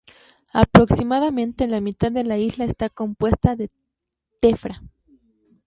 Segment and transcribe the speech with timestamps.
[0.51, 3.69] Aproximadamente la mitad de la isla está compuesta de
[4.39, 4.81] tefra.